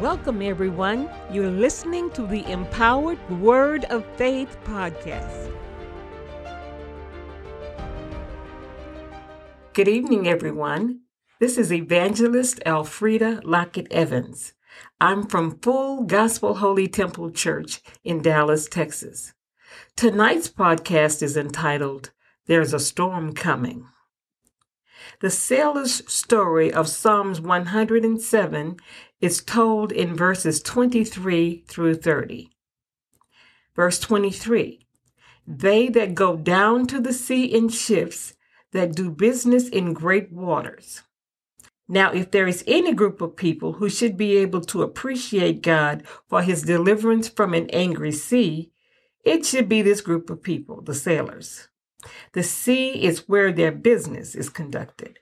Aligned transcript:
Welcome, 0.00 0.40
everyone. 0.40 1.10
You're 1.30 1.50
listening 1.50 2.10
to 2.12 2.26
the 2.26 2.42
Empowered 2.50 3.18
Word 3.38 3.84
of 3.90 4.02
Faith 4.16 4.56
podcast. 4.64 5.52
Good 9.74 9.88
evening, 9.88 10.26
everyone. 10.26 11.00
This 11.38 11.58
is 11.58 11.70
Evangelist 11.70 12.62
Elfrida 12.64 13.42
Lockett 13.44 13.88
Evans. 13.90 14.54
I'm 15.02 15.26
from 15.26 15.58
Full 15.58 16.04
Gospel 16.04 16.54
Holy 16.54 16.88
Temple 16.88 17.30
Church 17.30 17.82
in 18.02 18.22
Dallas, 18.22 18.70
Texas. 18.70 19.34
Tonight's 19.96 20.48
podcast 20.48 21.22
is 21.22 21.36
entitled 21.36 22.10
There's 22.46 22.72
a 22.72 22.80
Storm 22.80 23.34
Coming. 23.34 23.84
The 25.20 25.30
sailor's 25.30 26.10
story 26.10 26.72
of 26.72 26.88
Psalms 26.88 27.40
107 27.40 28.76
is 29.20 29.42
told 29.42 29.92
in 29.92 30.16
verses 30.16 30.62
23 30.62 31.64
through 31.66 31.94
30. 31.94 32.50
Verse 33.74 33.98
23 33.98 34.86
They 35.46 35.88
that 35.88 36.14
go 36.14 36.36
down 36.36 36.86
to 36.88 37.00
the 37.00 37.12
sea 37.12 37.44
in 37.44 37.68
ships, 37.68 38.34
that 38.72 38.94
do 38.94 39.10
business 39.10 39.68
in 39.68 39.92
great 39.92 40.32
waters. 40.32 41.02
Now, 41.88 42.12
if 42.12 42.30
there 42.30 42.46
is 42.46 42.62
any 42.68 42.94
group 42.94 43.20
of 43.20 43.34
people 43.34 43.72
who 43.74 43.88
should 43.88 44.16
be 44.16 44.36
able 44.36 44.60
to 44.60 44.82
appreciate 44.82 45.60
God 45.60 46.04
for 46.28 46.40
his 46.40 46.62
deliverance 46.62 47.28
from 47.28 47.52
an 47.52 47.68
angry 47.70 48.12
sea, 48.12 48.70
it 49.24 49.44
should 49.44 49.68
be 49.68 49.82
this 49.82 50.00
group 50.00 50.30
of 50.30 50.40
people, 50.40 50.82
the 50.82 50.94
sailors. 50.94 51.69
The 52.32 52.42
sea 52.42 53.02
is 53.04 53.28
where 53.28 53.52
their 53.52 53.72
business 53.72 54.34
is 54.34 54.48
conducted. 54.48 55.18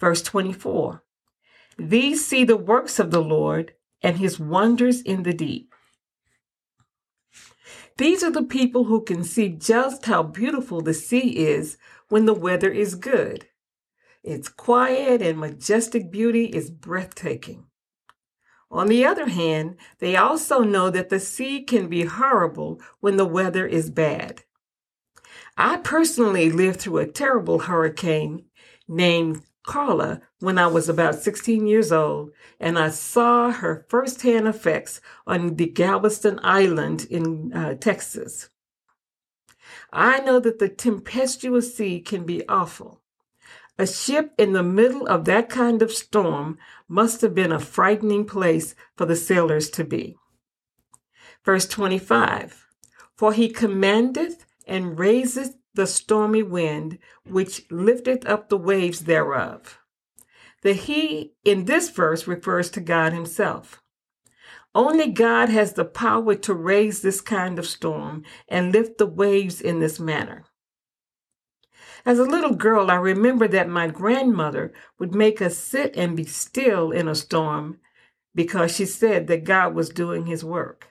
Verse 0.00 0.22
24 0.22 1.02
These 1.78 2.24
see 2.24 2.44
the 2.44 2.56
works 2.56 2.98
of 2.98 3.10
the 3.10 3.22
Lord 3.22 3.74
and 4.02 4.18
his 4.18 4.38
wonders 4.38 5.00
in 5.00 5.22
the 5.22 5.34
deep. 5.34 5.74
These 7.96 8.22
are 8.22 8.30
the 8.30 8.44
people 8.44 8.84
who 8.84 9.02
can 9.02 9.24
see 9.24 9.48
just 9.48 10.06
how 10.06 10.22
beautiful 10.22 10.80
the 10.80 10.94
sea 10.94 11.36
is 11.38 11.76
when 12.08 12.26
the 12.26 12.34
weather 12.34 12.70
is 12.70 12.94
good. 12.94 13.48
Its 14.22 14.48
quiet 14.48 15.20
and 15.20 15.38
majestic 15.38 16.10
beauty 16.10 16.44
is 16.44 16.70
breathtaking. 16.70 17.66
On 18.70 18.86
the 18.86 19.04
other 19.04 19.28
hand, 19.28 19.76
they 19.98 20.16
also 20.16 20.60
know 20.60 20.90
that 20.90 21.08
the 21.08 21.18
sea 21.18 21.62
can 21.62 21.88
be 21.88 22.04
horrible 22.04 22.80
when 23.00 23.16
the 23.16 23.24
weather 23.24 23.66
is 23.66 23.90
bad. 23.90 24.44
I 25.60 25.78
personally 25.78 26.52
lived 26.52 26.80
through 26.80 26.98
a 26.98 27.06
terrible 27.06 27.58
hurricane 27.58 28.44
named 28.86 29.42
Carla 29.66 30.20
when 30.38 30.56
I 30.56 30.68
was 30.68 30.88
about 30.88 31.16
16 31.16 31.66
years 31.66 31.90
old, 31.90 32.30
and 32.60 32.78
I 32.78 32.90
saw 32.90 33.50
her 33.50 33.84
firsthand 33.88 34.46
effects 34.46 35.00
on 35.26 35.56
the 35.56 35.66
Galveston 35.66 36.38
Island 36.44 37.08
in 37.10 37.52
uh, 37.52 37.74
Texas. 37.74 38.50
I 39.92 40.20
know 40.20 40.38
that 40.38 40.60
the 40.60 40.68
tempestuous 40.68 41.76
sea 41.76 42.00
can 42.00 42.24
be 42.24 42.48
awful. 42.48 43.00
A 43.80 43.86
ship 43.86 44.34
in 44.38 44.52
the 44.52 44.62
middle 44.62 45.08
of 45.08 45.24
that 45.24 45.48
kind 45.48 45.82
of 45.82 45.90
storm 45.90 46.56
must 46.86 47.20
have 47.20 47.34
been 47.34 47.52
a 47.52 47.58
frightening 47.58 48.26
place 48.26 48.76
for 48.96 49.06
the 49.06 49.16
sailors 49.16 49.70
to 49.70 49.82
be. 49.82 50.16
Verse 51.44 51.66
25 51.66 52.64
For 53.16 53.32
he 53.32 53.48
commandeth 53.48 54.44
and 54.68 54.98
raiseth 54.98 55.56
the 55.74 55.86
stormy 55.86 56.42
wind, 56.42 56.98
which 57.24 57.64
lifteth 57.70 58.26
up 58.26 58.48
the 58.48 58.58
waves 58.58 59.00
thereof. 59.00 59.78
The 60.62 60.74
He 60.74 61.32
in 61.44 61.64
this 61.64 61.88
verse 61.90 62.26
refers 62.26 62.70
to 62.70 62.80
God 62.80 63.12
Himself. 63.12 63.82
Only 64.74 65.10
God 65.10 65.48
has 65.48 65.72
the 65.72 65.84
power 65.84 66.34
to 66.34 66.54
raise 66.54 67.00
this 67.00 67.20
kind 67.20 67.58
of 67.58 67.66
storm 67.66 68.24
and 68.48 68.72
lift 68.72 68.98
the 68.98 69.06
waves 69.06 69.60
in 69.60 69.80
this 69.80 69.98
manner. 69.98 70.44
As 72.04 72.18
a 72.18 72.24
little 72.24 72.54
girl, 72.54 72.90
I 72.90 72.96
remember 72.96 73.48
that 73.48 73.68
my 73.68 73.88
grandmother 73.88 74.72
would 74.98 75.14
make 75.14 75.42
us 75.42 75.56
sit 75.58 75.96
and 75.96 76.16
be 76.16 76.24
still 76.24 76.90
in 76.90 77.08
a 77.08 77.14
storm 77.14 77.78
because 78.34 78.74
she 78.74 78.86
said 78.86 79.26
that 79.26 79.44
God 79.44 79.74
was 79.74 79.88
doing 79.88 80.26
his 80.26 80.44
work. 80.44 80.87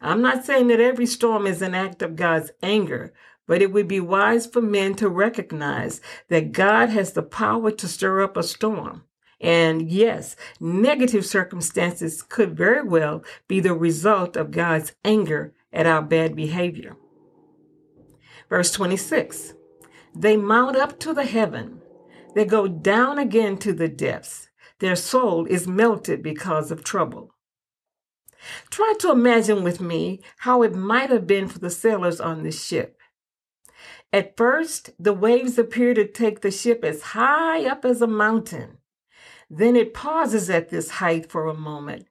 I'm 0.00 0.22
not 0.22 0.44
saying 0.44 0.68
that 0.68 0.80
every 0.80 1.06
storm 1.06 1.46
is 1.46 1.62
an 1.62 1.74
act 1.74 2.02
of 2.02 2.16
God's 2.16 2.52
anger, 2.62 3.12
but 3.46 3.62
it 3.62 3.72
would 3.72 3.88
be 3.88 4.00
wise 4.00 4.46
for 4.46 4.60
men 4.60 4.94
to 4.96 5.08
recognize 5.08 6.00
that 6.28 6.52
God 6.52 6.90
has 6.90 7.12
the 7.12 7.22
power 7.22 7.70
to 7.70 7.88
stir 7.88 8.22
up 8.22 8.36
a 8.36 8.42
storm. 8.42 9.04
And 9.40 9.90
yes, 9.90 10.36
negative 10.60 11.24
circumstances 11.24 12.22
could 12.22 12.56
very 12.56 12.82
well 12.82 13.24
be 13.46 13.60
the 13.60 13.74
result 13.74 14.36
of 14.36 14.50
God's 14.50 14.92
anger 15.04 15.54
at 15.72 15.86
our 15.86 16.02
bad 16.02 16.34
behavior. 16.34 16.96
Verse 18.48 18.72
26 18.72 19.54
They 20.14 20.36
mount 20.36 20.76
up 20.76 20.98
to 21.00 21.12
the 21.12 21.24
heaven, 21.24 21.80
they 22.34 22.44
go 22.44 22.68
down 22.68 23.18
again 23.18 23.58
to 23.58 23.72
the 23.72 23.88
depths. 23.88 24.48
Their 24.80 24.96
soul 24.96 25.44
is 25.46 25.66
melted 25.66 26.22
because 26.22 26.70
of 26.70 26.84
trouble. 26.84 27.34
Try 28.70 28.94
to 29.00 29.10
imagine 29.10 29.64
with 29.64 29.80
me 29.80 30.20
how 30.38 30.62
it 30.62 30.74
might 30.74 31.10
have 31.10 31.26
been 31.26 31.48
for 31.48 31.58
the 31.58 31.70
sailors 31.70 32.20
on 32.20 32.42
this 32.42 32.64
ship. 32.64 32.98
At 34.12 34.36
first, 34.36 34.90
the 34.98 35.12
waves 35.12 35.58
appear 35.58 35.92
to 35.94 36.06
take 36.06 36.40
the 36.40 36.50
ship 36.50 36.84
as 36.84 37.02
high 37.02 37.66
up 37.66 37.84
as 37.84 38.00
a 38.00 38.06
mountain. 38.06 38.78
Then 39.50 39.76
it 39.76 39.94
pauses 39.94 40.48
at 40.48 40.68
this 40.70 40.90
height 40.92 41.30
for 41.30 41.46
a 41.46 41.54
moment. 41.54 42.06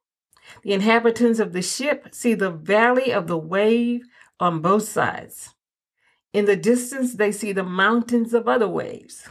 The 0.63 0.73
inhabitants 0.73 1.39
of 1.39 1.53
the 1.53 1.61
ship 1.61 2.09
see 2.11 2.33
the 2.33 2.51
valley 2.51 3.11
of 3.11 3.27
the 3.27 3.37
wave 3.37 4.03
on 4.39 4.61
both 4.61 4.87
sides. 4.87 5.53
In 6.33 6.45
the 6.45 6.55
distance, 6.55 7.15
they 7.15 7.31
see 7.31 7.51
the 7.51 7.63
mountains 7.63 8.33
of 8.33 8.47
other 8.47 8.67
waves. 8.67 9.27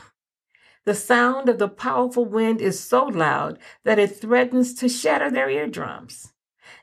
The 0.85 0.95
sound 0.95 1.49
of 1.49 1.59
the 1.59 1.69
powerful 1.69 2.25
wind 2.25 2.61
is 2.61 2.79
so 2.81 3.05
loud 3.05 3.59
that 3.85 3.99
it 3.99 4.21
threatens 4.21 4.75
to 4.75 4.89
shatter 4.89 5.31
their 5.31 5.51
eardrums. 5.51 6.33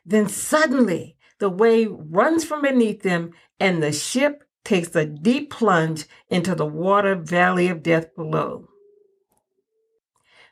Then 0.05 0.27
suddenly 0.27 1.17
the 1.39 1.49
wave 1.49 1.91
runs 1.91 2.43
from 2.43 2.61
beneath 2.61 3.01
them 3.01 3.31
and 3.59 3.81
the 3.81 3.91
ship 3.91 4.43
takes 4.63 4.95
a 4.95 5.05
deep 5.05 5.51
plunge 5.51 6.05
into 6.29 6.55
the 6.55 6.65
water 6.65 7.15
valley 7.15 7.67
of 7.67 7.83
death 7.83 8.15
below. 8.15 8.69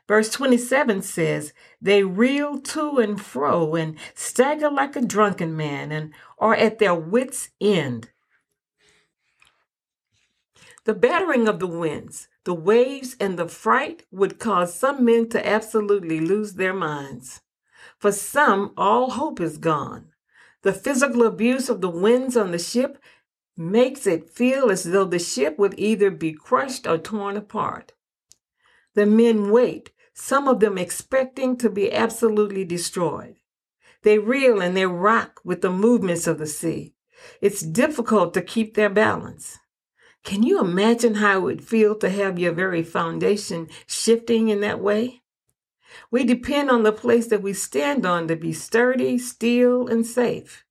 Verse 0.08 0.30
27 0.30 1.02
says, 1.02 1.52
They 1.80 2.02
reel 2.02 2.60
to 2.60 2.98
and 2.98 3.20
fro 3.20 3.74
and 3.74 3.96
stagger 4.14 4.70
like 4.70 4.96
a 4.96 5.00
drunken 5.00 5.56
man 5.56 5.92
and 5.92 6.12
are 6.38 6.54
at 6.54 6.78
their 6.78 6.94
wits' 6.94 7.50
end. 7.60 8.10
The 10.84 10.94
battering 10.94 11.46
of 11.46 11.60
the 11.60 11.68
winds, 11.68 12.26
the 12.44 12.54
waves, 12.54 13.16
and 13.20 13.38
the 13.38 13.46
fright 13.46 14.04
would 14.10 14.40
cause 14.40 14.74
some 14.74 15.04
men 15.04 15.28
to 15.28 15.46
absolutely 15.46 16.18
lose 16.18 16.54
their 16.54 16.74
minds. 16.74 17.41
For 18.02 18.10
some, 18.10 18.72
all 18.76 19.12
hope 19.12 19.40
is 19.40 19.58
gone. 19.58 20.08
The 20.62 20.72
physical 20.72 21.22
abuse 21.22 21.68
of 21.68 21.80
the 21.80 21.88
winds 21.88 22.36
on 22.36 22.50
the 22.50 22.58
ship 22.58 22.98
makes 23.56 24.08
it 24.08 24.28
feel 24.28 24.72
as 24.72 24.82
though 24.82 25.04
the 25.04 25.20
ship 25.20 25.56
would 25.56 25.78
either 25.78 26.10
be 26.10 26.32
crushed 26.32 26.84
or 26.84 26.98
torn 26.98 27.36
apart. 27.36 27.92
The 28.94 29.06
men 29.06 29.52
wait, 29.52 29.92
some 30.12 30.48
of 30.48 30.58
them 30.58 30.78
expecting 30.78 31.56
to 31.58 31.70
be 31.70 31.92
absolutely 31.92 32.64
destroyed. 32.64 33.36
They 34.02 34.18
reel 34.18 34.60
and 34.60 34.76
they 34.76 34.86
rock 34.86 35.40
with 35.44 35.60
the 35.60 35.70
movements 35.70 36.26
of 36.26 36.38
the 36.38 36.48
sea. 36.48 36.96
It's 37.40 37.62
difficult 37.62 38.34
to 38.34 38.42
keep 38.42 38.74
their 38.74 38.90
balance. 38.90 39.60
Can 40.24 40.42
you 40.42 40.58
imagine 40.58 41.14
how 41.14 41.38
it 41.38 41.42
would 41.42 41.64
feel 41.64 41.94
to 41.98 42.10
have 42.10 42.36
your 42.36 42.52
very 42.52 42.82
foundation 42.82 43.68
shifting 43.86 44.48
in 44.48 44.60
that 44.62 44.80
way? 44.80 45.21
We 46.10 46.24
depend 46.24 46.70
on 46.70 46.82
the 46.82 46.92
place 46.92 47.26
that 47.28 47.42
we 47.42 47.52
stand 47.52 48.04
on 48.06 48.28
to 48.28 48.36
be 48.36 48.52
sturdy, 48.52 49.18
still, 49.18 49.86
and 49.88 50.06
safe. 50.06 50.64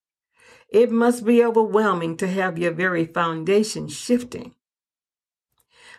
It 0.70 0.92
must 0.92 1.26
be 1.26 1.44
overwhelming 1.44 2.18
to 2.18 2.28
have 2.28 2.58
your 2.58 2.72
very 2.72 3.06
foundation 3.06 3.88
shifting. 3.88 4.56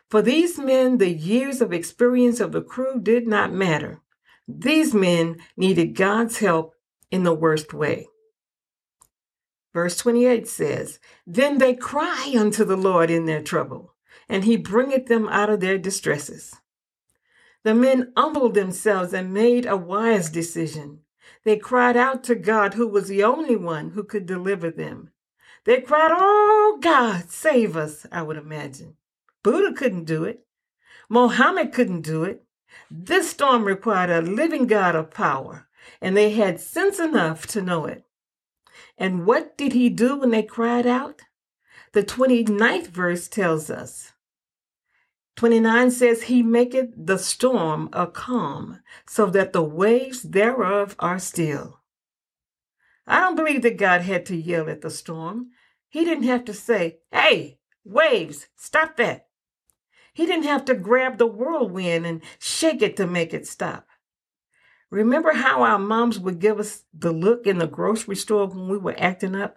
For 0.08 0.22
these 0.22 0.58
men, 0.58 0.98
the 0.98 1.10
years 1.10 1.60
of 1.60 1.72
experience 1.72 2.40
of 2.40 2.52
the 2.52 2.62
crew 2.62 3.00
did 3.00 3.26
not 3.26 3.52
matter. 3.52 4.00
These 4.48 4.94
men 4.94 5.38
needed 5.56 5.94
God's 5.94 6.38
help 6.38 6.74
in 7.10 7.22
the 7.22 7.34
worst 7.34 7.72
way. 7.72 8.08
Verse 9.72 9.96
28 9.96 10.46
says, 10.46 10.98
Then 11.26 11.58
they 11.58 11.74
cry 11.74 12.34
unto 12.36 12.64
the 12.64 12.76
Lord 12.76 13.10
in 13.10 13.24
their 13.24 13.42
trouble, 13.42 13.94
and 14.28 14.44
he 14.44 14.56
bringeth 14.56 15.06
them 15.06 15.28
out 15.28 15.48
of 15.48 15.60
their 15.60 15.78
distresses. 15.78 16.54
The 17.64 17.74
men 17.74 18.12
humbled 18.16 18.54
themselves 18.54 19.12
and 19.12 19.32
made 19.32 19.66
a 19.66 19.76
wise 19.76 20.30
decision. 20.30 21.00
They 21.44 21.56
cried 21.56 21.96
out 21.96 22.24
to 22.24 22.34
God, 22.34 22.74
who 22.74 22.88
was 22.88 23.08
the 23.08 23.22
only 23.22 23.56
one 23.56 23.90
who 23.90 24.04
could 24.04 24.26
deliver 24.26 24.70
them. 24.70 25.12
They 25.64 25.80
cried, 25.80 26.10
Oh 26.12 26.78
God, 26.80 27.30
save 27.30 27.76
us, 27.76 28.06
I 28.10 28.22
would 28.22 28.36
imagine. 28.36 28.96
Buddha 29.42 29.72
couldn't 29.74 30.04
do 30.04 30.24
it. 30.24 30.44
Mohammed 31.08 31.72
couldn't 31.72 32.02
do 32.02 32.24
it. 32.24 32.44
This 32.90 33.30
storm 33.30 33.64
required 33.64 34.10
a 34.10 34.22
living 34.22 34.66
God 34.66 34.94
of 34.94 35.10
power, 35.10 35.68
and 36.00 36.16
they 36.16 36.30
had 36.30 36.60
sense 36.60 36.98
enough 36.98 37.46
to 37.48 37.62
know 37.62 37.86
it. 37.86 38.04
And 38.98 39.26
what 39.26 39.56
did 39.56 39.72
he 39.72 39.88
do 39.88 40.16
when 40.16 40.30
they 40.30 40.42
cried 40.42 40.86
out? 40.86 41.22
The 41.92 42.02
29th 42.02 42.88
verse 42.88 43.28
tells 43.28 43.70
us. 43.70 44.12
29 45.42 45.90
says, 45.90 46.22
He 46.22 46.40
maketh 46.40 46.90
the 46.96 47.18
storm 47.18 47.88
a 47.92 48.06
calm, 48.06 48.78
so 49.08 49.26
that 49.26 49.52
the 49.52 49.60
waves 49.60 50.22
thereof 50.22 50.94
are 51.00 51.18
still. 51.18 51.80
I 53.08 53.18
don't 53.18 53.34
believe 53.34 53.62
that 53.62 53.76
God 53.76 54.02
had 54.02 54.24
to 54.26 54.36
yell 54.36 54.70
at 54.70 54.82
the 54.82 54.88
storm. 54.88 55.48
He 55.88 56.04
didn't 56.04 56.28
have 56.28 56.44
to 56.44 56.54
say, 56.54 56.98
Hey, 57.10 57.58
waves, 57.84 58.46
stop 58.54 58.96
that. 58.98 59.26
He 60.12 60.26
didn't 60.26 60.44
have 60.44 60.64
to 60.66 60.76
grab 60.76 61.18
the 61.18 61.26
whirlwind 61.26 62.06
and 62.06 62.22
shake 62.38 62.80
it 62.80 62.96
to 62.98 63.08
make 63.08 63.34
it 63.34 63.44
stop. 63.44 63.88
Remember 64.90 65.32
how 65.32 65.64
our 65.64 65.80
moms 65.80 66.20
would 66.20 66.38
give 66.38 66.60
us 66.60 66.84
the 66.96 67.10
look 67.10 67.48
in 67.48 67.58
the 67.58 67.66
grocery 67.66 68.14
store 68.14 68.46
when 68.46 68.68
we 68.68 68.78
were 68.78 68.94
acting 68.96 69.34
up? 69.34 69.56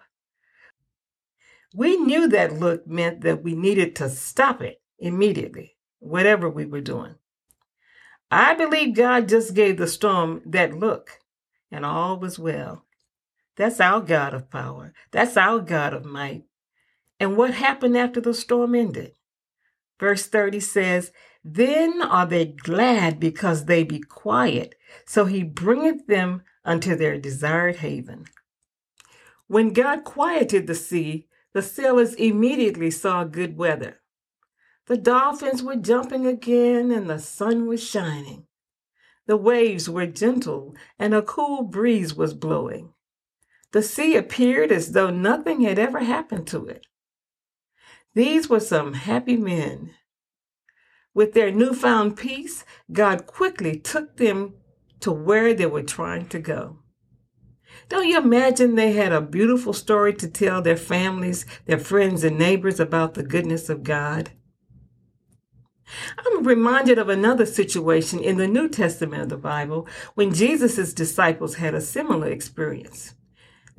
We 1.76 1.96
knew 1.96 2.28
that 2.30 2.60
look 2.60 2.88
meant 2.88 3.22
that 3.22 3.44
we 3.44 3.54
needed 3.54 3.96
to 3.98 4.10
stop 4.10 4.64
it 4.64 4.82
immediately, 4.98 5.75
whatever 6.06 6.50
we 6.50 6.66
were 6.66 6.82
doing. 6.82 7.16
I 8.32 8.54
believe 8.54 8.96
God 8.96 9.30
just 9.30 9.54
gave 9.54 9.78
the 9.78 9.88
storm 9.88 10.42
that 10.46 10.78
look, 10.78 11.20
and 11.72 11.86
all 11.86 12.20
was 12.20 12.40
well. 12.40 12.86
That's 13.56 13.80
our 13.80 14.02
God 14.02 14.34
of 14.34 14.50
power. 14.50 14.94
That's 15.12 15.38
our 15.38 15.60
God 15.60 15.94
of 15.94 16.06
might. 16.06 16.44
And 17.20 17.38
what 17.38 17.54
happened 17.54 17.98
after 17.98 18.20
the 18.20 18.34
storm 18.34 18.76
ended? 18.76 19.14
Verse 20.00 20.28
30 20.28 20.60
says, 20.60 21.12
Then 21.44 22.02
are 22.02 22.26
they 22.26 22.46
glad 22.46 23.20
because 23.20 23.66
they 23.66 23.84
be 23.84 24.00
quiet, 24.00 24.76
so 25.06 25.26
he 25.26 25.44
bringeth 25.44 26.08
them 26.08 26.44
unto 26.66 26.96
their 26.96 27.18
desired 27.18 27.78
haven. 27.78 28.26
When 29.48 29.72
God 29.72 30.04
quieted 30.04 30.68
the 30.68 30.76
sea, 30.76 31.28
the 31.54 31.62
sailors 31.62 32.16
immediately 32.16 32.92
saw 32.92 33.24
good 33.24 33.58
weather. 33.58 34.02
The 34.88 34.98
dolphins 34.98 35.64
were 35.64 35.76
jumping 35.76 36.28
again 36.28 36.92
and 36.92 37.10
the 37.10 37.20
sun 37.20 37.66
was 37.66 37.84
shining. 37.84 38.46
The 39.26 39.38
waves 39.38 39.90
were 39.90 40.06
gentle 40.06 40.76
and 41.00 41.14
a 41.14 41.24
cool 41.24 41.64
breeze 41.64 42.14
was 42.14 42.36
blowing. 42.36 42.94
The 43.72 43.82
sea 43.82 44.16
appeared 44.16 44.72
as 44.72 44.92
though 44.92 45.10
nothing 45.10 45.62
had 45.62 45.80
ever 45.80 46.00
happened 46.00 46.48
to 46.48 46.68
it. 46.68 46.86
These 48.14 48.48
were 48.48 48.60
some 48.60 48.94
happy 48.94 49.36
men. 49.36 49.92
With 51.14 51.34
their 51.34 51.52
newfound 51.52 52.16
peace, 52.16 52.64
God 52.92 53.26
quickly 53.26 53.80
took 53.80 54.18
them 54.18 54.54
to 55.00 55.12
where 55.12 55.54
they 55.54 55.66
were 55.66 55.84
trying 55.84 56.28
to 56.30 56.40
go. 56.40 56.80
Don't 57.90 58.08
you 58.08 58.18
imagine 58.18 58.76
they 58.76 58.94
had 58.94 59.12
a 59.12 59.22
beautiful 59.22 59.74
story 59.74 60.14
to 60.14 60.30
tell 60.30 60.62
their 60.62 60.78
families, 60.78 61.46
their 61.66 61.80
friends, 61.80 62.24
and 62.24 62.38
neighbors 62.38 62.80
about 62.80 63.16
the 63.16 63.24
goodness 63.24 63.70
of 63.70 63.84
God? 63.84 64.32
I'm 66.18 66.44
reminded 66.44 66.98
of 66.98 67.10
another 67.10 67.46
situation 67.46 68.20
in 68.20 68.38
the 68.38 68.48
New 68.48 68.70
Testament 68.70 69.24
of 69.24 69.30
the 69.30 69.38
Bible 69.38 69.88
when 70.16 70.34
Jesus' 70.34 70.94
disciples 70.94 71.56
had 71.56 71.74
a 71.74 71.82
similar 71.82 72.28
experience. 72.28 73.16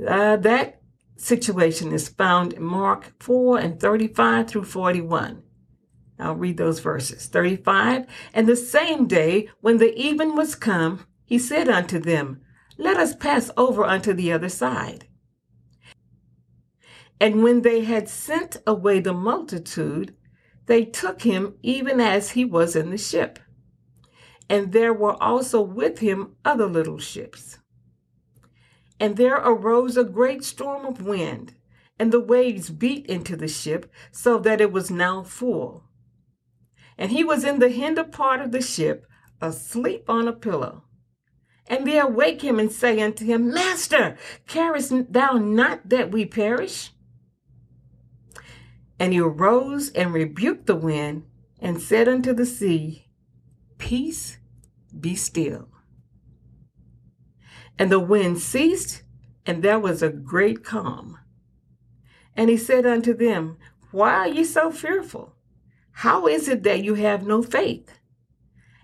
Uh, 0.06 0.36
that 0.36 0.80
situation 1.16 1.92
is 1.92 2.08
found 2.08 2.52
in 2.52 2.62
Mark 2.62 3.12
4 3.20 3.58
and 3.58 3.80
35 3.80 4.48
through 4.48 4.64
41. 4.64 5.42
I'll 6.18 6.34
read 6.34 6.56
those 6.56 6.80
verses. 6.80 7.26
35. 7.26 8.06
And 8.32 8.46
the 8.46 8.56
same 8.56 9.06
day, 9.06 9.48
when 9.60 9.78
the 9.78 9.94
even 9.94 10.34
was 10.34 10.54
come, 10.54 11.06
he 11.24 11.38
said 11.38 11.68
unto 11.68 11.98
them, 11.98 12.40
Let 12.78 12.96
us 12.96 13.14
pass 13.14 13.50
over 13.56 13.84
unto 13.84 14.12
the 14.12 14.32
other 14.32 14.48
side. 14.48 15.06
And 17.20 17.42
when 17.42 17.62
they 17.62 17.84
had 17.84 18.08
sent 18.08 18.58
away 18.66 19.00
the 19.00 19.14
multitude, 19.14 20.14
they 20.66 20.84
took 20.84 21.22
him 21.22 21.54
even 21.62 22.00
as 22.00 22.30
he 22.30 22.44
was 22.44 22.76
in 22.76 22.90
the 22.90 22.98
ship. 22.98 23.38
And 24.48 24.72
there 24.72 24.92
were 24.92 25.20
also 25.22 25.60
with 25.60 26.00
him 26.00 26.36
other 26.44 26.66
little 26.66 26.98
ships. 26.98 27.58
And 29.00 29.16
there 29.16 29.36
arose 29.36 29.96
a 29.96 30.04
great 30.04 30.44
storm 30.44 30.86
of 30.86 31.04
wind, 31.04 31.54
and 31.98 32.12
the 32.12 32.20
waves 32.20 32.70
beat 32.70 33.06
into 33.06 33.36
the 33.36 33.48
ship, 33.48 33.92
so 34.10 34.38
that 34.38 34.60
it 34.60 34.72
was 34.72 34.90
now 34.90 35.22
full. 35.22 35.84
And 36.96 37.10
he 37.10 37.22
was 37.24 37.44
in 37.44 37.58
the 37.58 37.68
hinder 37.68 38.04
part 38.04 38.40
of 38.40 38.52
the 38.52 38.62
ship, 38.62 39.06
asleep 39.40 40.08
on 40.08 40.28
a 40.28 40.32
pillow. 40.32 40.84
And 41.68 41.86
they 41.86 41.98
awake 41.98 42.42
him 42.42 42.58
and 42.58 42.70
say 42.70 43.00
unto 43.00 43.24
him, 43.24 43.52
Master, 43.52 44.16
carest 44.46 45.12
thou 45.12 45.32
not 45.32 45.88
that 45.88 46.10
we 46.10 46.24
perish? 46.24 46.90
And 48.98 49.12
he 49.12 49.20
arose 49.20 49.90
and 49.90 50.12
rebuked 50.12 50.66
the 50.66 50.76
wind 50.76 51.24
and 51.60 51.80
said 51.80 52.08
unto 52.08 52.32
the 52.32 52.46
sea, 52.46 53.08
Peace, 53.78 54.38
be 54.98 55.14
still. 55.14 55.68
And 57.78 57.92
the 57.92 58.00
wind 58.00 58.38
ceased, 58.38 59.02
and 59.44 59.62
there 59.62 59.78
was 59.78 60.02
a 60.02 60.08
great 60.08 60.64
calm. 60.64 61.18
And 62.34 62.50
he 62.50 62.56
said 62.56 62.86
unto 62.86 63.14
them, 63.14 63.58
Why 63.90 64.12
are 64.14 64.28
ye 64.28 64.44
so 64.44 64.70
fearful? 64.70 65.34
How 65.92 66.26
is 66.26 66.48
it 66.48 66.62
that 66.64 66.84
you 66.84 66.94
have 66.94 67.26
no 67.26 67.42
faith? 67.42 67.98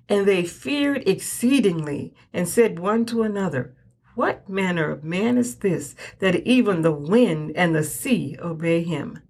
And 0.08 0.26
they 0.26 0.44
feared 0.44 1.06
exceedingly, 1.08 2.15
and 2.32 2.49
said 2.49 2.79
one 2.79 3.05
to 3.06 3.23
another, 3.23 3.75
What 4.15 4.49
manner 4.49 4.91
of 4.91 5.05
man 5.05 5.38
is 5.38 5.56
this, 5.56 5.94
that 6.19 6.37
even 6.47 6.82
the 6.82 6.93
wind 6.93 7.53
and 7.56 7.75
the 7.75 7.85
sea 7.85 8.37
obey 8.41 8.82
him? 8.82 9.20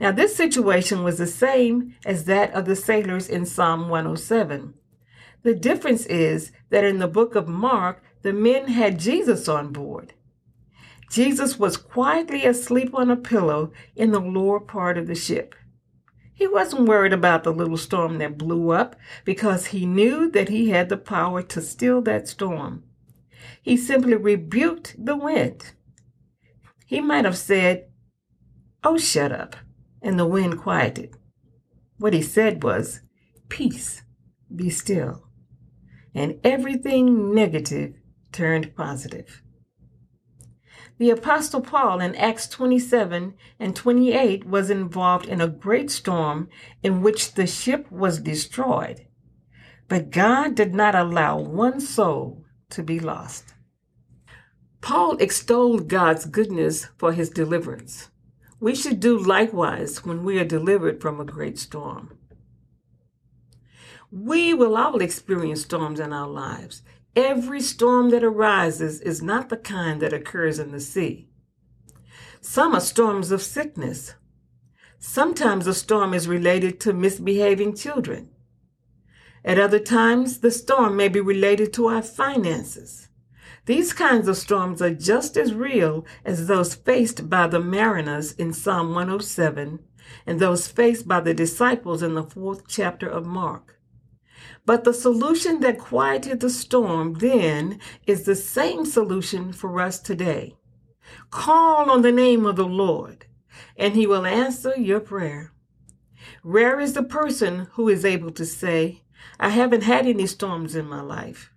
Now, 0.00 0.12
this 0.12 0.34
situation 0.36 1.04
was 1.04 1.18
the 1.18 1.26
same 1.26 1.94
as 2.04 2.24
that 2.24 2.52
of 2.52 2.64
the 2.64 2.76
sailors 2.76 3.28
in 3.28 3.46
Psalm 3.46 3.88
107. 3.88 4.74
The 5.42 5.54
difference 5.54 6.06
is 6.06 6.52
that 6.70 6.84
in 6.84 6.98
the 6.98 7.08
book 7.08 7.34
of 7.34 7.48
Mark, 7.48 8.02
the 8.22 8.32
men 8.32 8.68
had 8.68 8.98
Jesus 8.98 9.48
on 9.48 9.72
board. 9.72 10.14
Jesus 11.10 11.58
was 11.58 11.76
quietly 11.76 12.44
asleep 12.44 12.94
on 12.94 13.10
a 13.10 13.16
pillow 13.16 13.72
in 13.96 14.10
the 14.10 14.20
lower 14.20 14.60
part 14.60 14.98
of 14.98 15.06
the 15.06 15.14
ship. 15.14 15.54
He 16.34 16.46
wasn't 16.46 16.88
worried 16.88 17.12
about 17.12 17.42
the 17.44 17.52
little 17.52 17.76
storm 17.76 18.18
that 18.18 18.38
blew 18.38 18.70
up 18.70 18.94
because 19.24 19.66
he 19.66 19.86
knew 19.86 20.30
that 20.30 20.48
he 20.48 20.70
had 20.70 20.88
the 20.88 20.96
power 20.96 21.42
to 21.42 21.60
still 21.60 22.00
that 22.02 22.28
storm. 22.28 22.84
He 23.60 23.76
simply 23.76 24.14
rebuked 24.14 24.94
the 25.04 25.16
wind. 25.16 25.72
He 26.86 27.00
might 27.00 27.24
have 27.24 27.36
said, 27.36 27.88
Oh, 28.84 28.98
shut 28.98 29.32
up, 29.32 29.56
and 30.02 30.18
the 30.18 30.26
wind 30.26 30.58
quieted. 30.58 31.14
What 31.98 32.12
he 32.12 32.22
said 32.22 32.62
was, 32.62 33.00
Peace, 33.48 34.02
be 34.54 34.70
still 34.70 35.28
and 36.14 36.40
everything 36.42 37.34
negative 37.34 37.94
turned 38.32 38.74
positive. 38.74 39.42
The 40.98 41.10
Apostle 41.10 41.60
Paul 41.60 42.00
in 42.00 42.16
Acts 42.16 42.48
27 42.48 43.34
and 43.60 43.76
28 43.76 44.44
was 44.44 44.68
involved 44.68 45.26
in 45.26 45.40
a 45.40 45.46
great 45.46 45.92
storm 45.92 46.48
in 46.82 47.02
which 47.02 47.34
the 47.34 47.46
ship 47.46 47.90
was 47.92 48.18
destroyed. 48.18 49.06
But 49.86 50.10
God 50.10 50.56
did 50.56 50.74
not 50.74 50.96
allow 50.96 51.38
one 51.38 51.80
soul 51.80 52.44
to 52.70 52.82
be 52.82 52.98
lost. 52.98 53.54
Paul 54.80 55.16
extolled 55.18 55.88
God's 55.88 56.26
goodness 56.26 56.88
for 56.96 57.12
his 57.12 57.30
deliverance. 57.30 58.10
We 58.60 58.74
should 58.74 59.00
do 59.00 59.18
likewise 59.18 60.04
when 60.04 60.24
we 60.24 60.38
are 60.38 60.44
delivered 60.44 61.00
from 61.00 61.20
a 61.20 61.24
great 61.24 61.58
storm. 61.58 62.18
We 64.10 64.54
will 64.54 64.76
all 64.76 65.00
experience 65.00 65.62
storms 65.62 66.00
in 66.00 66.12
our 66.12 66.28
lives. 66.28 66.82
Every 67.14 67.60
storm 67.60 68.10
that 68.10 68.24
arises 68.24 69.00
is 69.00 69.22
not 69.22 69.48
the 69.48 69.56
kind 69.56 70.00
that 70.02 70.12
occurs 70.12 70.58
in 70.58 70.72
the 70.72 70.80
sea. 70.80 71.28
Some 72.40 72.74
are 72.74 72.80
storms 72.80 73.30
of 73.30 73.42
sickness. 73.42 74.14
Sometimes 74.98 75.66
a 75.66 75.74
storm 75.74 76.14
is 76.14 76.26
related 76.26 76.80
to 76.80 76.92
misbehaving 76.92 77.76
children. 77.76 78.30
At 79.44 79.58
other 79.58 79.78
times, 79.78 80.38
the 80.40 80.50
storm 80.50 80.96
may 80.96 81.08
be 81.08 81.20
related 81.20 81.72
to 81.74 81.86
our 81.86 82.02
finances. 82.02 83.07
These 83.68 83.92
kinds 83.92 84.28
of 84.28 84.38
storms 84.38 84.80
are 84.80 84.94
just 84.94 85.36
as 85.36 85.52
real 85.52 86.06
as 86.24 86.46
those 86.46 86.74
faced 86.74 87.28
by 87.28 87.48
the 87.48 87.60
mariners 87.60 88.32
in 88.32 88.54
Psalm 88.54 88.94
107 88.94 89.80
and 90.24 90.40
those 90.40 90.68
faced 90.68 91.06
by 91.06 91.20
the 91.20 91.34
disciples 91.34 92.02
in 92.02 92.14
the 92.14 92.22
fourth 92.22 92.66
chapter 92.66 93.06
of 93.06 93.26
Mark. 93.26 93.78
But 94.64 94.84
the 94.84 94.94
solution 94.94 95.60
that 95.60 95.78
quieted 95.78 96.40
the 96.40 96.48
storm 96.48 97.18
then 97.18 97.78
is 98.06 98.22
the 98.22 98.34
same 98.34 98.86
solution 98.86 99.52
for 99.52 99.78
us 99.82 100.00
today. 100.00 100.56
Call 101.30 101.90
on 101.90 102.00
the 102.00 102.10
name 102.10 102.46
of 102.46 102.56
the 102.56 102.64
Lord, 102.64 103.26
and 103.76 103.94
he 103.94 104.06
will 104.06 104.24
answer 104.24 104.72
your 104.78 105.00
prayer. 105.00 105.52
Rare 106.42 106.80
is 106.80 106.94
the 106.94 107.02
person 107.02 107.68
who 107.72 107.90
is 107.90 108.06
able 108.06 108.30
to 108.30 108.46
say, 108.46 109.02
I 109.38 109.50
haven't 109.50 109.82
had 109.82 110.06
any 110.06 110.26
storms 110.26 110.74
in 110.74 110.88
my 110.88 111.02
life. 111.02 111.52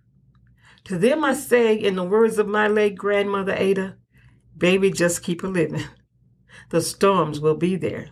To 0.84 0.98
them 0.98 1.24
I 1.24 1.34
say, 1.34 1.74
in 1.74 1.96
the 1.96 2.04
words 2.04 2.38
of 2.38 2.48
my 2.48 2.66
late 2.66 2.96
grandmother 2.96 3.54
Ada, 3.54 3.96
baby, 4.56 4.90
just 4.90 5.22
keep 5.22 5.42
a 5.42 5.46
living. 5.46 5.84
The 6.70 6.80
storms 6.80 7.40
will 7.40 7.56
be 7.56 7.76
there. 7.76 8.10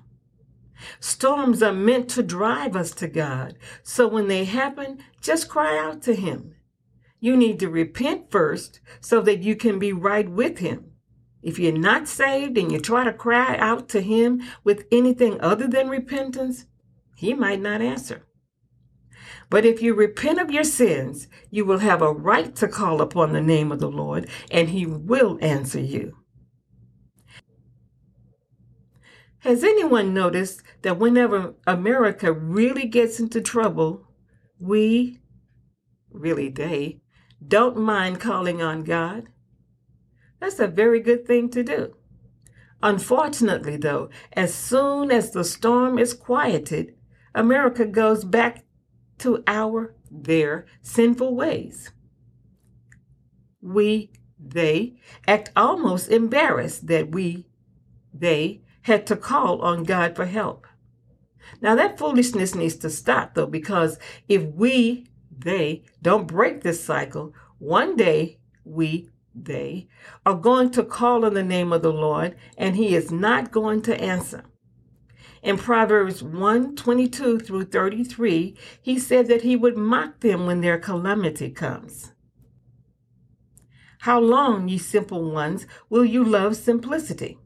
Storms 0.99 1.63
are 1.63 1.73
meant 1.73 2.09
to 2.11 2.23
drive 2.23 2.77
us 2.77 2.93
to 2.93 3.09
God. 3.09 3.57
So 3.83 4.09
when 4.09 4.29
they 4.29 4.45
happen, 4.45 5.03
just 5.21 5.49
cry 5.49 5.79
out 5.79 6.03
to 6.03 6.15
Him. 6.15 6.55
You 7.19 7.37
need 7.37 7.59
to 7.61 7.69
repent 7.69 8.31
first 8.31 8.81
so 9.01 9.21
that 9.23 9.43
you 9.43 9.57
can 9.57 9.79
be 9.79 9.93
right 9.93 10.29
with 10.29 10.59
Him. 10.59 10.93
If 11.43 11.59
you're 11.59 11.73
not 11.73 12.09
saved 12.09 12.57
and 12.57 12.71
you 12.71 12.79
try 12.81 13.05
to 13.05 13.13
cry 13.13 13.57
out 13.57 13.89
to 13.91 14.01
Him 14.01 14.43
with 14.65 14.87
anything 14.91 15.41
other 15.41 15.67
than 15.67 15.89
repentance, 15.89 16.67
He 17.17 17.35
might 17.35 17.61
not 17.61 17.83
answer. 17.83 18.27
But 19.51 19.67
if 19.67 19.83
you 19.83 19.95
repent 19.95 20.41
of 20.41 20.53
your 20.53 20.65
sins, 20.65 21.27
you 21.51 21.65
will 21.65 21.79
have 21.79 22.01
a 22.01 22.13
right 22.13 22.55
to 22.57 22.69
call 22.69 23.03
upon 23.03 23.33
the 23.33 23.41
name 23.41 23.73
of 23.73 23.81
the 23.81 23.91
Lord, 23.91 24.29
and 24.51 24.69
He 24.69 24.87
will 24.87 25.39
answer 25.43 25.81
you. 25.81 26.17
Has 29.41 29.65
anyone 29.65 30.15
noticed 30.15 30.63
that 30.83 30.99
whenever 30.99 31.55
America 31.67 32.33
really 32.33 32.87
gets 32.87 33.19
into 33.19 33.41
trouble, 33.41 34.07
we, 34.61 35.19
really 36.11 36.49
they, 36.49 37.01
don't 37.47 37.77
mind 37.77 38.21
calling 38.21 38.63
on 38.63 38.85
God? 38.85 39.29
That's 40.39 40.61
a 40.61 40.69
very 40.69 41.01
good 41.01 41.27
thing 41.27 41.49
to 41.51 41.65
do. 41.65 41.97
Unfortunately, 42.83 43.77
though, 43.77 44.11
as 44.33 44.55
soon 44.55 45.11
as 45.11 45.33
the 45.33 45.45
storm 45.45 45.99
is 45.99 46.15
quieted, 46.15 46.95
America 47.35 47.85
goes 47.85 48.25
back 48.25 48.65
to 49.21 49.43
our, 49.47 49.95
their 50.11 50.67
sinful 50.83 51.35
ways. 51.35 51.93
We, 53.63 54.11
they, 54.39 54.97
act 55.29 55.51
almost 55.55 56.11
embarrassed 56.11 56.87
that 56.87 57.13
we, 57.13 57.47
they, 58.13 58.63
had 58.83 59.07
to 59.07 59.17
call 59.17 59.61
on 59.61 59.85
God 59.85 60.17
for 60.17 60.25
help. 60.25 60.67
Now, 61.61 61.75
that 61.75 61.99
foolishness 61.99 62.55
needs 62.55 62.77
to 62.77 62.91
stop, 62.91 63.35
though, 63.35 63.47
because 63.47 63.99
if 64.29 64.43
we, 64.55 65.07
they, 65.37 65.85
don't 66.01 66.27
break 66.27 66.63
this 66.63 66.83
cycle, 66.83 67.35
one 67.59 67.97
day 67.97 68.39
we, 68.65 69.11
they, 69.35 69.89
are 70.25 70.35
going 70.35 70.71
to 70.71 70.83
call 70.83 71.25
on 71.25 71.35
the 71.35 71.43
name 71.43 71.73
of 71.73 71.83
the 71.83 71.93
Lord, 71.93 72.37
and 72.57 72.77
He 72.77 72.95
is 72.95 73.11
not 73.11 73.51
going 73.51 73.83
to 73.83 74.01
answer. 74.01 74.45
In 75.43 75.57
Proverbs 75.57 76.23
1 76.23 76.77
22 76.77 77.39
through 77.41 77.65
33, 77.65 78.57
he 78.83 78.99
said 78.99 79.27
that 79.29 79.43
he 79.43 79.57
would 79.57 79.77
mock 79.77 80.21
them 80.21 80.45
when 80.45 80.61
their 80.61 80.79
calamity 80.79 81.51
comes. 81.51 82.13
How 84.01 84.21
long, 84.21 84.69
ye 84.69 84.77
simple 84.77 85.31
ones, 85.31 85.67
will 85.89 86.05
you 86.05 86.23
love 86.23 86.57
simplicity? 86.57 87.39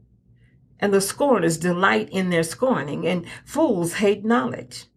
And 0.79 0.93
the 0.93 0.99
scorners 0.99 1.57
delight 1.57 2.09
in 2.11 2.29
their 2.29 2.43
scorning, 2.43 3.07
and 3.07 3.25
fools 3.45 3.95
hate 3.95 4.25
knowledge. 4.25 4.87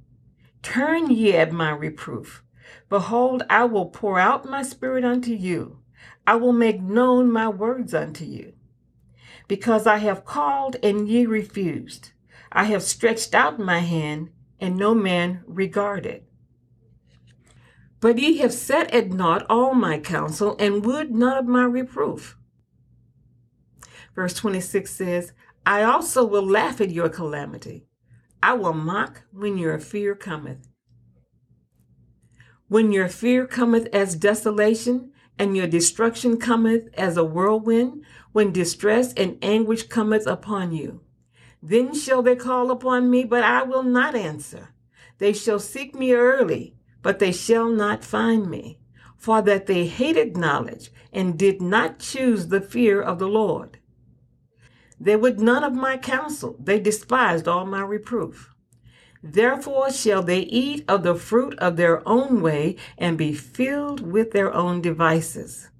Turn 0.62 1.08
ye 1.10 1.34
at 1.34 1.52
my 1.52 1.70
reproof. 1.70 2.42
Behold, 2.88 3.44
I 3.48 3.64
will 3.64 3.86
pour 3.86 4.18
out 4.18 4.44
my 4.44 4.62
spirit 4.62 5.04
unto 5.04 5.32
you. 5.32 5.78
I 6.26 6.34
will 6.34 6.52
make 6.52 6.80
known 6.80 7.30
my 7.30 7.48
words 7.48 7.94
unto 7.94 8.24
you. 8.24 8.54
Because 9.46 9.86
I 9.86 9.98
have 9.98 10.24
called 10.24 10.76
and 10.82 11.08
ye 11.08 11.26
refused. 11.26 12.10
I 12.52 12.64
have 12.64 12.82
stretched 12.82 13.34
out 13.34 13.58
my 13.58 13.80
hand, 13.80 14.30
and 14.58 14.76
no 14.76 14.94
man 14.94 15.42
regarded. 15.46 16.24
But 18.00 18.18
ye 18.18 18.38
have 18.38 18.52
set 18.52 18.92
at 18.92 19.10
naught 19.10 19.44
all 19.48 19.74
my 19.74 19.98
counsel, 19.98 20.56
and 20.58 20.84
would 20.84 21.10
none 21.10 21.36
of 21.36 21.46
my 21.46 21.64
reproof. 21.64 22.36
Verse 24.14 24.34
26 24.34 24.90
says, 24.90 25.32
I 25.66 25.82
also 25.82 26.24
will 26.24 26.46
laugh 26.46 26.80
at 26.80 26.90
your 26.90 27.08
calamity. 27.08 27.86
I 28.42 28.54
will 28.54 28.72
mock 28.72 29.24
when 29.32 29.58
your 29.58 29.78
fear 29.78 30.14
cometh. 30.14 30.68
When 32.68 32.92
your 32.92 33.08
fear 33.08 33.46
cometh 33.46 33.86
as 33.92 34.14
desolation, 34.14 35.12
and 35.38 35.56
your 35.56 35.66
destruction 35.66 36.36
cometh 36.38 36.88
as 36.94 37.16
a 37.16 37.24
whirlwind, 37.24 38.04
when 38.32 38.52
distress 38.52 39.12
and 39.14 39.38
anguish 39.42 39.84
cometh 39.84 40.26
upon 40.26 40.72
you. 40.72 41.00
Then 41.62 41.94
shall 41.94 42.22
they 42.22 42.36
call 42.36 42.70
upon 42.70 43.10
me, 43.10 43.24
but 43.24 43.42
I 43.42 43.62
will 43.62 43.82
not 43.82 44.14
answer. 44.14 44.70
They 45.18 45.32
shall 45.32 45.58
seek 45.58 45.94
me 45.94 46.12
early, 46.12 46.74
but 47.02 47.18
they 47.18 47.32
shall 47.32 47.68
not 47.68 48.04
find 48.04 48.48
me, 48.48 48.78
for 49.16 49.42
that 49.42 49.66
they 49.66 49.86
hated 49.86 50.36
knowledge 50.36 50.90
and 51.12 51.38
did 51.38 51.60
not 51.60 51.98
choose 51.98 52.48
the 52.48 52.60
fear 52.60 53.00
of 53.00 53.18
the 53.18 53.28
Lord. 53.28 53.78
They 55.00 55.16
would 55.16 55.40
none 55.40 55.64
of 55.64 55.72
my 55.72 55.96
counsel. 55.96 56.56
They 56.58 56.80
despised 56.80 57.46
all 57.46 57.64
my 57.64 57.82
reproof. 57.82 58.54
Therefore 59.22 59.90
shall 59.90 60.22
they 60.22 60.40
eat 60.40 60.84
of 60.88 61.02
the 61.02 61.14
fruit 61.14 61.58
of 61.58 61.76
their 61.76 62.06
own 62.08 62.40
way 62.40 62.76
and 62.96 63.18
be 63.18 63.32
filled 63.32 64.00
with 64.00 64.30
their 64.30 64.52
own 64.52 64.80
devices. 64.80 65.70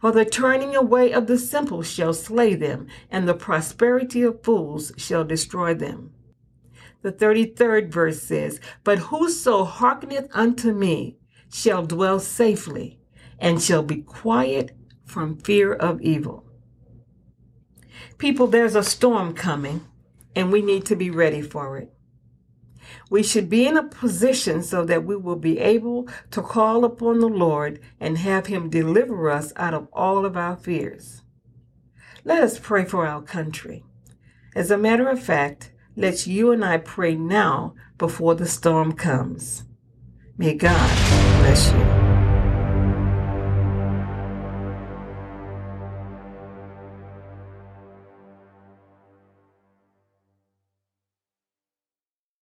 For 0.00 0.12
the 0.12 0.24
turning 0.24 0.76
away 0.76 1.12
of 1.12 1.26
the 1.26 1.38
simple 1.38 1.82
shall 1.82 2.14
slay 2.14 2.54
them, 2.54 2.86
and 3.10 3.28
the 3.28 3.34
prosperity 3.34 4.22
of 4.22 4.42
fools 4.42 4.92
shall 4.96 5.24
destroy 5.24 5.74
them. 5.74 6.12
The 7.02 7.12
33rd 7.12 7.90
verse 7.90 8.22
says, 8.22 8.60
But 8.84 8.98
whoso 8.98 9.64
hearkeneth 9.64 10.28
unto 10.32 10.72
me 10.72 11.16
shall 11.52 11.84
dwell 11.84 12.20
safely, 12.20 13.00
and 13.38 13.62
shall 13.62 13.82
be 13.82 14.02
quiet 14.02 14.76
from 15.04 15.38
fear 15.38 15.72
of 15.72 16.00
evil. 16.00 16.44
People, 18.18 18.46
there's 18.46 18.76
a 18.76 18.82
storm 18.82 19.32
coming, 19.32 19.84
and 20.34 20.52
we 20.52 20.62
need 20.62 20.84
to 20.86 20.96
be 20.96 21.10
ready 21.10 21.42
for 21.42 21.78
it. 21.78 21.92
We 23.10 23.22
should 23.22 23.48
be 23.48 23.66
in 23.66 23.76
a 23.76 23.82
position 23.82 24.62
so 24.62 24.84
that 24.84 25.04
we 25.04 25.16
will 25.16 25.36
be 25.36 25.58
able 25.58 26.08
to 26.30 26.42
call 26.42 26.84
upon 26.84 27.20
the 27.20 27.28
Lord 27.28 27.80
and 28.00 28.18
have 28.18 28.46
Him 28.46 28.68
deliver 28.70 29.30
us 29.30 29.52
out 29.56 29.74
of 29.74 29.88
all 29.92 30.24
of 30.24 30.36
our 30.36 30.56
fears. 30.56 31.22
Let 32.24 32.42
us 32.42 32.58
pray 32.58 32.84
for 32.84 33.06
our 33.06 33.22
country. 33.22 33.84
As 34.54 34.70
a 34.70 34.78
matter 34.78 35.08
of 35.08 35.22
fact, 35.22 35.72
let's 35.96 36.26
you 36.26 36.50
and 36.50 36.64
I 36.64 36.78
pray 36.78 37.14
now 37.14 37.74
before 37.96 38.34
the 38.34 38.46
storm 38.46 38.92
comes. 38.92 39.64
May 40.36 40.54
God 40.54 40.88
bless 41.40 41.72
you. 41.72 42.07